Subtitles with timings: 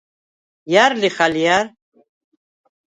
[0.71, 1.65] ჲა̈რ ლიხ ალჲა̈რ?